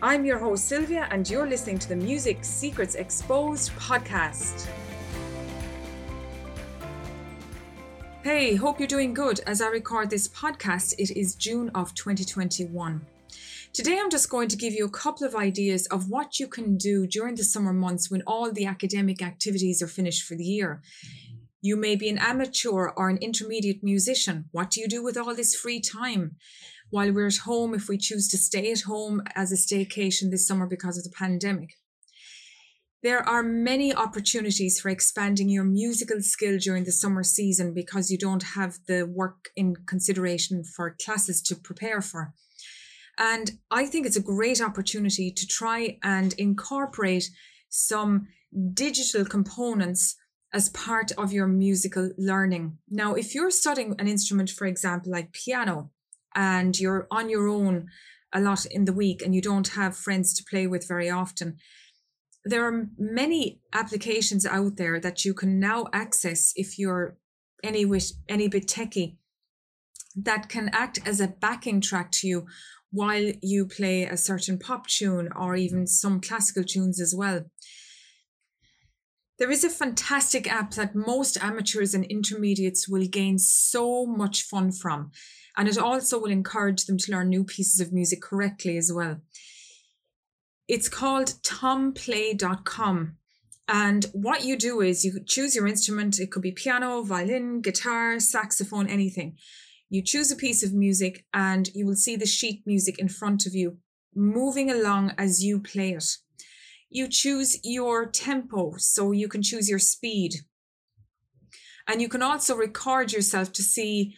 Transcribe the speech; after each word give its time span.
I'm 0.00 0.24
your 0.24 0.38
host, 0.38 0.68
Sylvia, 0.68 1.08
and 1.10 1.28
you're 1.28 1.48
listening 1.48 1.76
to 1.80 1.88
the 1.88 1.96
Music 1.96 2.44
Secrets 2.44 2.94
Exposed 2.94 3.72
podcast. 3.72 4.68
Hey, 8.22 8.54
hope 8.54 8.78
you're 8.78 8.86
doing 8.86 9.12
good. 9.12 9.40
As 9.44 9.60
I 9.60 9.66
record 9.66 10.08
this 10.08 10.28
podcast, 10.28 10.94
it 10.98 11.10
is 11.18 11.34
June 11.34 11.72
of 11.74 11.94
2021. 11.94 13.04
Today, 13.72 13.98
I'm 14.00 14.08
just 14.08 14.30
going 14.30 14.46
to 14.46 14.56
give 14.56 14.72
you 14.72 14.84
a 14.84 14.90
couple 14.90 15.26
of 15.26 15.34
ideas 15.34 15.88
of 15.88 16.08
what 16.08 16.38
you 16.38 16.46
can 16.46 16.76
do 16.76 17.04
during 17.08 17.34
the 17.34 17.42
summer 17.42 17.72
months 17.72 18.08
when 18.08 18.22
all 18.24 18.52
the 18.52 18.66
academic 18.66 19.20
activities 19.20 19.82
are 19.82 19.88
finished 19.88 20.22
for 20.22 20.36
the 20.36 20.44
year. 20.44 20.80
You 21.60 21.76
may 21.76 21.96
be 21.96 22.08
an 22.08 22.18
amateur 22.18 22.90
or 22.90 23.08
an 23.08 23.18
intermediate 23.18 23.82
musician. 23.82 24.44
What 24.52 24.70
do 24.70 24.80
you 24.80 24.86
do 24.86 25.02
with 25.02 25.16
all 25.16 25.34
this 25.34 25.56
free 25.56 25.80
time? 25.80 26.36
While 26.90 27.12
we're 27.12 27.26
at 27.26 27.38
home 27.38 27.74
if 27.74 27.88
we 27.88 27.98
choose 27.98 28.28
to 28.28 28.38
stay 28.38 28.70
at 28.72 28.82
home 28.82 29.22
as 29.34 29.52
a 29.52 29.56
staycation 29.56 30.30
this 30.30 30.46
summer 30.46 30.66
because 30.66 30.98
of 30.98 31.04
the 31.04 31.10
pandemic. 31.10 31.74
There 33.02 33.26
are 33.28 33.44
many 33.44 33.94
opportunities 33.94 34.80
for 34.80 34.88
expanding 34.88 35.48
your 35.48 35.62
musical 35.62 36.20
skill 36.20 36.58
during 36.58 36.82
the 36.82 36.92
summer 36.92 37.22
season 37.22 37.72
because 37.72 38.10
you 38.10 38.18
don't 38.18 38.42
have 38.42 38.78
the 38.88 39.04
work 39.06 39.50
in 39.54 39.76
consideration 39.86 40.64
for 40.64 40.96
classes 41.00 41.40
to 41.42 41.54
prepare 41.54 42.00
for. 42.00 42.34
And 43.16 43.52
I 43.70 43.86
think 43.86 44.06
it's 44.06 44.16
a 44.16 44.22
great 44.22 44.60
opportunity 44.60 45.30
to 45.30 45.46
try 45.46 45.98
and 46.02 46.32
incorporate 46.38 47.30
some 47.68 48.28
digital 48.74 49.24
components 49.24 50.16
as 50.52 50.70
part 50.70 51.12
of 51.12 51.32
your 51.32 51.46
musical 51.46 52.10
learning. 52.16 52.78
Now, 52.88 53.14
if 53.14 53.34
you're 53.34 53.50
studying 53.50 53.94
an 53.98 54.08
instrument, 54.08 54.50
for 54.50 54.66
example, 54.66 55.12
like 55.12 55.32
piano, 55.32 55.90
and 56.34 56.78
you're 56.78 57.06
on 57.10 57.28
your 57.30 57.48
own 57.48 57.88
a 58.32 58.40
lot 58.40 58.66
in 58.66 58.84
the 58.84 58.92
week 58.92 59.22
and 59.22 59.34
you 59.34 59.40
don't 59.40 59.68
have 59.68 59.96
friends 59.96 60.34
to 60.34 60.44
play 60.48 60.66
with 60.66 60.86
very 60.86 61.10
often, 61.10 61.56
there 62.44 62.64
are 62.64 62.88
many 62.96 63.60
applications 63.72 64.46
out 64.46 64.76
there 64.76 65.00
that 65.00 65.24
you 65.24 65.34
can 65.34 65.58
now 65.58 65.86
access 65.92 66.52
if 66.56 66.78
you're 66.78 67.16
any 67.62 67.84
with 67.84 68.12
any 68.28 68.48
bit 68.48 68.66
techie 68.66 69.16
that 70.14 70.48
can 70.48 70.70
act 70.72 71.00
as 71.06 71.20
a 71.20 71.28
backing 71.28 71.80
track 71.80 72.10
to 72.10 72.26
you 72.26 72.46
while 72.90 73.32
you 73.42 73.66
play 73.66 74.04
a 74.04 74.16
certain 74.16 74.58
pop 74.58 74.86
tune 74.86 75.28
or 75.36 75.54
even 75.56 75.86
some 75.86 76.20
classical 76.20 76.64
tunes 76.64 77.00
as 77.00 77.14
well. 77.14 77.44
There 79.38 79.50
is 79.50 79.62
a 79.62 79.70
fantastic 79.70 80.50
app 80.50 80.72
that 80.72 80.96
most 80.96 81.38
amateurs 81.40 81.94
and 81.94 82.04
intermediates 82.04 82.88
will 82.88 83.06
gain 83.06 83.38
so 83.38 84.04
much 84.04 84.42
fun 84.42 84.72
from. 84.72 85.12
And 85.56 85.68
it 85.68 85.78
also 85.78 86.20
will 86.20 86.30
encourage 86.30 86.86
them 86.86 86.98
to 86.98 87.12
learn 87.12 87.28
new 87.28 87.44
pieces 87.44 87.80
of 87.80 87.92
music 87.92 88.20
correctly 88.20 88.76
as 88.76 88.92
well. 88.92 89.20
It's 90.66 90.88
called 90.88 91.34
tomplay.com. 91.42 93.16
And 93.68 94.06
what 94.12 94.44
you 94.44 94.56
do 94.56 94.80
is 94.80 95.04
you 95.04 95.20
choose 95.24 95.54
your 95.54 95.66
instrument. 95.66 96.18
It 96.18 96.32
could 96.32 96.42
be 96.42 96.52
piano, 96.52 97.02
violin, 97.02 97.60
guitar, 97.60 98.18
saxophone, 98.18 98.88
anything. 98.88 99.36
You 99.88 100.02
choose 100.02 100.30
a 100.30 100.36
piece 100.36 100.62
of 100.62 100.74
music 100.74 101.26
and 101.32 101.68
you 101.74 101.86
will 101.86 101.96
see 101.96 102.16
the 102.16 102.26
sheet 102.26 102.62
music 102.66 102.98
in 102.98 103.08
front 103.08 103.46
of 103.46 103.54
you 103.54 103.78
moving 104.14 104.70
along 104.70 105.12
as 105.16 105.44
you 105.44 105.60
play 105.60 105.92
it. 105.92 106.18
You 106.90 107.08
choose 107.08 107.58
your 107.62 108.06
tempo, 108.06 108.74
so 108.78 109.12
you 109.12 109.28
can 109.28 109.42
choose 109.42 109.68
your 109.68 109.78
speed. 109.78 110.34
And 111.86 112.02
you 112.02 112.08
can 112.08 112.22
also 112.22 112.54
record 112.54 113.12
yourself 113.12 113.52
to 113.54 113.62
see 113.62 114.14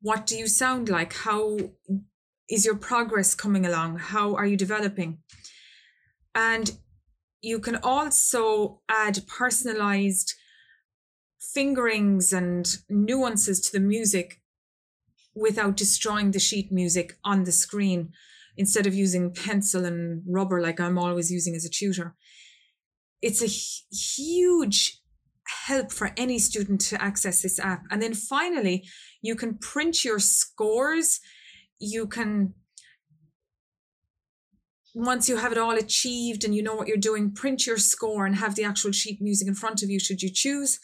what 0.00 0.26
do 0.26 0.36
you 0.36 0.46
sound 0.46 0.88
like? 0.88 1.12
How 1.14 1.58
is 2.48 2.64
your 2.64 2.76
progress 2.76 3.34
coming 3.34 3.66
along? 3.66 3.98
How 3.98 4.34
are 4.34 4.46
you 4.46 4.56
developing? 4.56 5.18
And 6.34 6.78
you 7.40 7.60
can 7.60 7.76
also 7.76 8.82
add 8.88 9.26
personalized 9.26 10.34
fingerings 11.40 12.32
and 12.32 12.76
nuances 12.88 13.60
to 13.60 13.72
the 13.72 13.80
music 13.80 14.40
without 15.34 15.76
destroying 15.76 16.30
the 16.30 16.38
sheet 16.38 16.72
music 16.72 17.16
on 17.24 17.44
the 17.44 17.52
screen 17.52 18.12
instead 18.56 18.86
of 18.86 18.94
using 18.94 19.32
pencil 19.32 19.84
and 19.84 20.22
rubber 20.26 20.60
like 20.60 20.80
I'm 20.80 20.98
always 20.98 21.30
using 21.30 21.54
as 21.54 21.64
a 21.64 21.70
tutor. 21.70 22.14
It's 23.22 23.42
a 23.42 23.46
huge 23.46 25.00
help 25.66 25.92
for 25.92 26.12
any 26.16 26.38
student 26.38 26.80
to 26.82 27.02
access 27.02 27.42
this 27.42 27.58
app. 27.58 27.82
And 27.90 28.02
then 28.02 28.14
finally, 28.14 28.84
you 29.22 29.34
can 29.34 29.58
print 29.58 30.04
your 30.04 30.18
scores. 30.18 31.20
You 31.78 32.06
can, 32.06 32.54
once 34.94 35.28
you 35.28 35.36
have 35.36 35.52
it 35.52 35.58
all 35.58 35.76
achieved 35.76 36.44
and 36.44 36.54
you 36.54 36.62
know 36.62 36.74
what 36.74 36.88
you're 36.88 36.96
doing, 36.96 37.32
print 37.32 37.66
your 37.66 37.78
score 37.78 38.26
and 38.26 38.36
have 38.36 38.54
the 38.54 38.64
actual 38.64 38.92
sheet 38.92 39.20
music 39.20 39.46
in 39.46 39.54
front 39.54 39.82
of 39.82 39.90
you, 39.90 40.00
should 40.00 40.22
you 40.22 40.30
choose. 40.32 40.78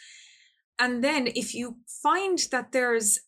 And 0.79 1.03
then 1.03 1.29
if 1.29 1.55
you 1.55 1.77
find 2.03 2.39
that 2.51 2.73
there's 2.73 3.21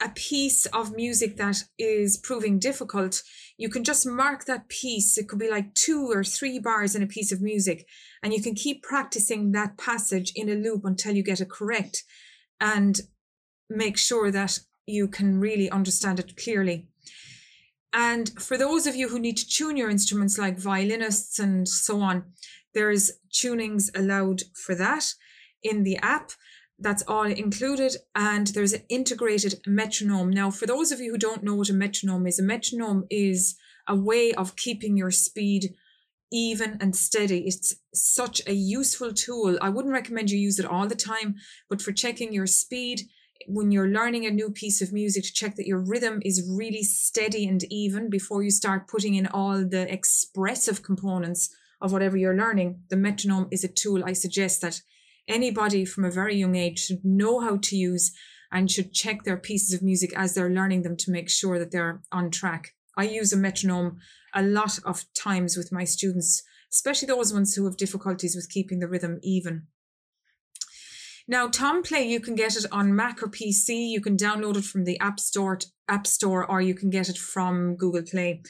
a 0.00 0.10
piece 0.10 0.66
of 0.66 0.94
music 0.94 1.36
that 1.36 1.64
is 1.78 2.16
proving 2.16 2.58
difficult, 2.58 3.22
you 3.56 3.68
can 3.68 3.82
just 3.82 4.06
mark 4.06 4.44
that 4.44 4.68
piece. 4.68 5.18
It 5.18 5.28
could 5.28 5.40
be 5.40 5.50
like 5.50 5.74
two 5.74 6.08
or 6.10 6.22
three 6.22 6.58
bars 6.58 6.94
in 6.94 7.02
a 7.02 7.06
piece 7.06 7.32
of 7.32 7.40
music, 7.40 7.86
and 8.22 8.32
you 8.32 8.40
can 8.40 8.54
keep 8.54 8.82
practicing 8.82 9.52
that 9.52 9.76
passage 9.76 10.32
in 10.36 10.48
a 10.48 10.54
loop 10.54 10.84
until 10.84 11.14
you 11.14 11.22
get 11.22 11.40
it 11.40 11.50
correct 11.50 12.04
and 12.60 13.00
make 13.68 13.98
sure 13.98 14.30
that 14.30 14.60
you 14.86 15.08
can 15.08 15.38
really 15.38 15.68
understand 15.70 16.18
it 16.18 16.36
clearly. 16.36 16.88
And 17.92 18.30
for 18.40 18.56
those 18.56 18.86
of 18.86 18.94
you 18.94 19.08
who 19.08 19.18
need 19.18 19.36
to 19.38 19.48
tune 19.48 19.76
your 19.76 19.90
instruments 19.90 20.38
like 20.38 20.58
violinists 20.58 21.38
and 21.38 21.66
so 21.68 22.00
on, 22.00 22.24
there's 22.74 23.10
tunings 23.32 23.88
allowed 23.96 24.42
for 24.54 24.74
that 24.74 25.04
in 25.62 25.82
the 25.82 25.96
app 25.98 26.30
that's 26.78 27.02
all 27.08 27.24
included 27.24 27.96
and 28.14 28.48
there's 28.48 28.72
an 28.72 28.82
integrated 28.88 29.60
metronome. 29.66 30.30
Now 30.30 30.50
for 30.50 30.66
those 30.66 30.92
of 30.92 31.00
you 31.00 31.12
who 31.12 31.18
don't 31.18 31.42
know 31.42 31.54
what 31.54 31.70
a 31.70 31.74
metronome 31.74 32.26
is 32.26 32.38
a 32.38 32.42
metronome 32.42 33.04
is 33.10 33.56
a 33.88 33.96
way 33.96 34.32
of 34.32 34.56
keeping 34.56 34.96
your 34.96 35.10
speed 35.10 35.74
even 36.30 36.76
and 36.80 36.94
steady. 36.94 37.46
It's 37.46 37.74
such 37.94 38.42
a 38.46 38.52
useful 38.52 39.12
tool. 39.12 39.58
I 39.60 39.70
wouldn't 39.70 39.94
recommend 39.94 40.30
you 40.30 40.38
use 40.38 40.58
it 40.58 40.66
all 40.66 40.86
the 40.86 40.94
time 40.94 41.36
but 41.68 41.82
for 41.82 41.92
checking 41.92 42.32
your 42.32 42.46
speed 42.46 43.02
when 43.46 43.70
you're 43.70 43.88
learning 43.88 44.26
a 44.26 44.30
new 44.30 44.50
piece 44.50 44.82
of 44.82 44.92
music 44.92 45.24
to 45.24 45.32
check 45.32 45.56
that 45.56 45.66
your 45.66 45.80
rhythm 45.80 46.20
is 46.24 46.48
really 46.48 46.82
steady 46.82 47.46
and 47.46 47.64
even 47.70 48.10
before 48.10 48.42
you 48.42 48.50
start 48.50 48.88
putting 48.88 49.14
in 49.14 49.26
all 49.26 49.64
the 49.64 49.92
expressive 49.92 50.82
components 50.82 51.54
of 51.80 51.92
whatever 51.92 52.16
you're 52.16 52.36
learning. 52.36 52.82
The 52.88 52.96
metronome 52.96 53.48
is 53.50 53.64
a 53.64 53.68
tool. 53.68 54.04
I 54.04 54.12
suggest 54.12 54.60
that 54.62 54.82
anybody 55.28 55.84
from 55.84 56.04
a 56.04 56.10
very 56.10 56.36
young 56.36 56.56
age 56.56 56.78
should 56.78 57.04
know 57.04 57.40
how 57.40 57.58
to 57.62 57.76
use 57.76 58.12
and 58.50 58.70
should 58.70 58.92
check 58.92 59.24
their 59.24 59.36
pieces 59.36 59.74
of 59.74 59.82
music 59.82 60.12
as 60.16 60.34
they're 60.34 60.50
learning 60.50 60.82
them 60.82 60.96
to 60.96 61.10
make 61.10 61.28
sure 61.28 61.58
that 61.58 61.70
they're 61.70 62.00
on 62.10 62.30
track. 62.30 62.74
I 62.96 63.04
use 63.04 63.32
a 63.32 63.36
metronome 63.36 63.98
a 64.34 64.42
lot 64.42 64.78
of 64.84 65.04
times 65.14 65.56
with 65.56 65.70
my 65.70 65.84
students, 65.84 66.42
especially 66.72 67.06
those 67.06 67.32
ones 67.32 67.54
who 67.54 67.64
have 67.66 67.76
difficulties 67.76 68.34
with 68.34 68.50
keeping 68.50 68.80
the 68.80 68.88
rhythm 68.88 69.18
even. 69.22 69.66
Now, 71.30 71.46
Tomplay, 71.46 72.06
you 72.06 72.20
can 72.20 72.34
get 72.34 72.56
it 72.56 72.64
on 72.72 72.96
Mac 72.96 73.22
or 73.22 73.28
PC. 73.28 73.90
You 73.90 74.00
can 74.00 74.16
download 74.16 74.56
it 74.56 74.64
from 74.64 74.84
the 74.84 74.98
App 74.98 75.20
Store, 75.20 75.58
App 75.86 76.06
Store, 76.06 76.50
or 76.50 76.62
you 76.62 76.74
can 76.74 76.88
get 76.88 77.10
it 77.10 77.18
from 77.18 77.76
Google 77.76 78.02
Play. 78.02 78.42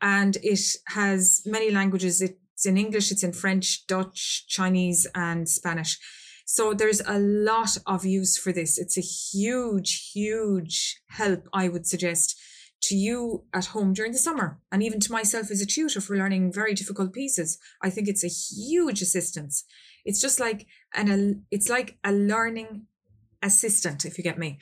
And 0.00 0.36
it 0.42 0.60
has 0.86 1.42
many 1.44 1.72
languages. 1.72 2.22
It 2.22 2.38
It's 2.62 2.68
in 2.68 2.78
English, 2.78 3.10
it's 3.10 3.24
in 3.24 3.32
French, 3.32 3.88
Dutch, 3.88 4.46
Chinese, 4.46 5.04
and 5.16 5.48
Spanish. 5.48 5.98
So 6.46 6.72
there's 6.72 7.00
a 7.00 7.18
lot 7.18 7.76
of 7.88 8.04
use 8.04 8.38
for 8.38 8.52
this. 8.52 8.78
It's 8.78 8.96
a 8.96 9.00
huge, 9.00 10.12
huge 10.12 11.00
help, 11.08 11.48
I 11.52 11.66
would 11.66 11.88
suggest, 11.88 12.40
to 12.82 12.94
you 12.94 13.42
at 13.52 13.66
home 13.66 13.92
during 13.92 14.12
the 14.12 14.18
summer, 14.18 14.60
and 14.70 14.80
even 14.80 15.00
to 15.00 15.10
myself 15.10 15.50
as 15.50 15.60
a 15.60 15.66
tutor 15.66 16.00
for 16.00 16.16
learning 16.16 16.52
very 16.52 16.72
difficult 16.72 17.12
pieces. 17.12 17.58
I 17.82 17.90
think 17.90 18.06
it's 18.06 18.22
a 18.22 18.28
huge 18.28 19.02
assistance. 19.02 19.64
It's 20.04 20.20
just 20.20 20.38
like 20.38 20.66
an 20.94 21.42
it's 21.50 21.68
like 21.68 21.98
a 22.04 22.12
learning 22.12 22.86
assistant, 23.42 24.04
if 24.04 24.18
you 24.18 24.22
get 24.22 24.38
me. 24.38 24.60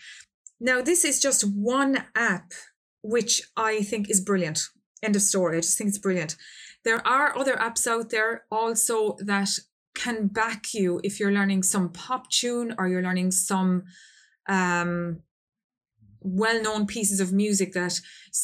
Now, 0.59 0.81
this 0.81 1.05
is 1.05 1.21
just 1.21 1.43
one 1.43 2.05
app 2.15 2.55
which 3.03 3.43
I 3.59 3.83
think 3.83 4.09
is 4.09 4.23
brilliant. 4.23 4.61
End 5.03 5.17
of 5.17 5.23
story. 5.23 5.59
I 5.59 5.61
just 5.61 5.77
think 5.77 5.89
it's 5.89 5.99
brilliant. 5.99 6.37
There 6.85 7.07
are 7.07 7.37
other 7.37 7.55
apps 7.55 7.87
out 7.87 8.11
there 8.11 8.45
also 8.51 9.17
that 9.21 9.51
can 9.95 10.29
back 10.29 10.73
you 10.73 11.01
if 11.05 11.21
you're 11.21 11.33
learning 11.33 11.63
some 11.63 11.91
pop 11.91 12.31
tune 12.31 12.75
or 12.79 12.89
you're 12.89 13.03
learning 13.03 13.33
some 13.33 13.85
um, 14.49 15.21
well-known 16.21 16.87
pieces 16.87 17.21
of 17.21 17.33
music 17.33 17.73
that 17.73 18.01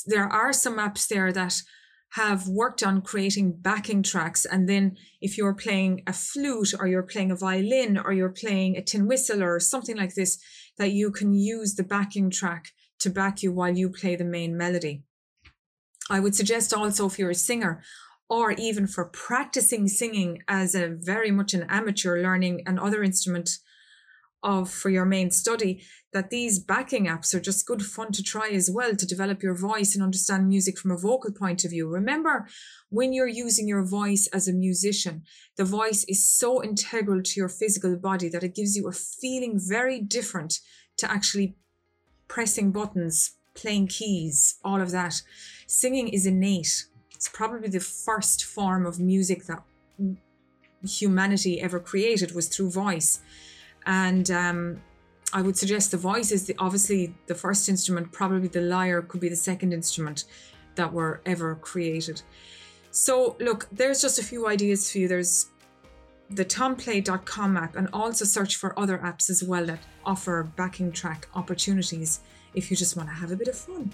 there 0.06 0.27
are 0.27 0.53
some 0.53 0.79
apps 0.79 1.06
there 1.09 1.33
that 1.33 1.62
have 2.11 2.49
worked 2.49 2.83
on 2.83 3.03
creating 3.03 3.53
backing 3.61 4.03
tracks. 4.03 4.44
And 4.44 4.69
then 4.69 4.97
if 5.21 5.37
you're 5.37 5.55
playing 5.55 6.03
a 6.06 6.12
flute 6.12 6.73
or 6.79 6.87
you're 6.87 7.03
playing 7.03 7.31
a 7.31 7.37
violin 7.37 7.99
or 7.99 8.12
you're 8.12 8.31
playing 8.31 8.77
a 8.77 8.82
tin 8.82 9.06
whistle 9.06 9.43
or 9.43 9.61
something 9.61 9.97
like 9.97 10.15
this 10.15 10.39
that 10.79 10.93
you 10.93 11.11
can 11.11 11.35
use 11.35 11.75
the 11.75 11.82
backing 11.82 12.31
track 12.31 12.69
to 13.00 13.11
back 13.11 13.43
you 13.43 13.53
while 13.53 13.77
you 13.77 13.91
play 13.91 14.17
the 14.17 14.25
main 14.25 14.56
melody. 14.56 15.03
I 16.09 16.21
would 16.21 16.35
suggest 16.35 16.73
also 16.73 17.06
if 17.06 17.19
you're 17.19 17.31
a 17.31 17.35
singer 17.35 17.82
or 18.28 18.52
even 18.52 18.87
for 18.87 19.05
practicing 19.05 19.87
singing 19.88 20.43
as 20.49 20.75
a 20.75 20.88
very 20.88 21.31
much 21.31 21.55
an 21.55 21.64
amateur 21.69 22.20
learning 22.23 22.62
another 22.67 23.02
instrument 23.02 23.58
of 24.43 24.70
for 24.70 24.90
your 24.90 25.05
main 25.05 25.31
study 25.31 25.82
that 26.12 26.31
these 26.31 26.58
backing 26.58 27.06
apps 27.06 27.34
are 27.34 27.40
just 27.40 27.67
good 27.67 27.82
fun 27.82 28.12
to 28.12 28.23
try 28.23 28.49
as 28.49 28.70
well 28.70 28.94
to 28.94 29.06
develop 29.06 29.43
your 29.43 29.55
voice 29.55 29.94
and 29.94 30.05
understand 30.05 30.49
music 30.49 30.78
from 30.78 30.90
a 30.90 30.96
vocal 30.96 31.32
point 31.32 31.64
of 31.64 31.70
view. 31.70 31.88
Remember 31.88 32.46
when 32.88 33.12
you're 33.12 33.26
using 33.26 33.67
your 33.67 33.84
voice 33.84 34.29
as 34.32 34.46
a 34.46 34.52
musician 34.52 35.25
the 35.56 35.64
voice 35.64 36.05
is 36.05 36.29
so 36.29 36.62
integral 36.62 37.22
to 37.22 37.32
your 37.40 37.49
physical 37.49 37.96
body 37.96 38.29
that 38.29 38.44
it 38.44 38.55
gives 38.55 38.76
you 38.76 38.87
a 38.88 38.93
feeling 38.93 39.58
very 39.58 40.00
different 40.00 40.61
to 40.99 41.11
actually 41.11 41.56
pressing 42.29 42.70
buttons 42.70 43.32
playing 43.55 43.87
keys 43.88 44.58
all 44.62 44.81
of 44.81 44.90
that. 44.90 45.22
Singing 45.67 46.08
is 46.08 46.26
innate 46.26 46.87
it's 47.17 47.29
probably 47.29 47.69
the 47.69 47.81
first 47.81 48.45
form 48.45 48.87
of 48.87 49.01
music 49.01 49.47
that 49.47 49.63
humanity 50.87 51.61
ever 51.61 51.81
created 51.81 52.35
was 52.35 52.47
through 52.49 52.71
voice 52.71 53.21
and 53.87 54.31
um, 54.31 54.83
I 55.33 55.43
would 55.43 55.57
suggest 55.57 55.91
the 55.91 55.97
voice 55.97 56.31
is 56.33 56.47
the, 56.47 56.55
obviously 56.59 57.15
the 57.27 57.35
first 57.35 57.69
instrument, 57.69 58.13
probably 58.13 58.49
the 58.49 58.61
lyre 58.61 59.03
could 59.03 59.21
be 59.21 59.29
the 59.29 59.37
second 59.37 59.73
instrument 59.73 60.25
that 60.75 60.93
were 60.93 61.21
ever 61.25 61.55
created. 61.57 62.23
So, 62.91 63.37
look, 63.41 63.69
there's 63.73 64.01
just 64.01 64.19
a 64.19 64.23
few 64.23 64.47
ideas 64.47 64.91
for 64.91 64.99
you. 64.99 65.09
There's 65.09 65.51
the 66.31 66.45
tomplay.com 66.45 67.57
app, 67.57 67.77
and 67.77 67.89
also 67.93 68.25
search 68.25 68.57
for 68.57 68.79
other 68.79 68.99
apps 68.99 69.31
as 69.31 69.45
well 69.45 69.67
that 69.67 69.81
offer 70.05 70.43
backing 70.57 70.91
track 70.91 71.29
opportunities 71.35 72.21
if 72.55 72.71
you 72.71 72.77
just 72.77 72.97
want 72.97 73.09
to 73.09 73.15
have 73.15 73.31
a 73.31 73.37
bit 73.37 73.49
of 73.49 73.57
fun. 73.57 73.93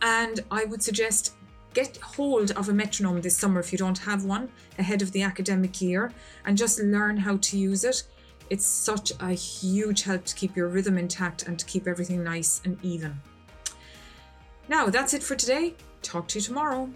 And 0.00 0.40
I 0.50 0.64
would 0.64 0.82
suggest 0.82 1.34
get 1.74 1.96
hold 1.98 2.50
of 2.52 2.68
a 2.68 2.72
metronome 2.72 3.20
this 3.20 3.36
summer 3.36 3.60
if 3.60 3.72
you 3.72 3.78
don't 3.78 3.98
have 3.98 4.24
one 4.24 4.48
ahead 4.78 5.02
of 5.02 5.12
the 5.12 5.22
academic 5.22 5.80
year 5.80 6.12
and 6.44 6.56
just 6.56 6.80
learn 6.80 7.16
how 7.16 7.36
to 7.38 7.58
use 7.58 7.84
it. 7.84 8.04
It's 8.50 8.66
such 8.66 9.12
a 9.20 9.32
huge 9.32 10.02
help 10.02 10.24
to 10.26 10.34
keep 10.34 10.56
your 10.56 10.68
rhythm 10.68 10.98
intact 10.98 11.44
and 11.44 11.58
to 11.58 11.64
keep 11.64 11.86
everything 11.86 12.22
nice 12.22 12.60
and 12.64 12.78
even. 12.82 13.18
Now, 14.68 14.86
that's 14.86 15.14
it 15.14 15.22
for 15.22 15.34
today. 15.34 15.74
Talk 16.02 16.28
to 16.28 16.38
you 16.38 16.42
tomorrow. 16.42 16.90